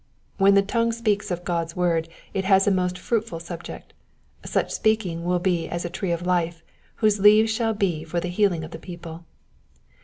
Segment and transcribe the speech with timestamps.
[0.39, 3.93] When the tongue speaks of God's word it has a most fruitful subject;
[4.43, 6.63] such speaking will be as a tree of life,
[6.95, 9.25] whose leaves shall be for the healing of the people.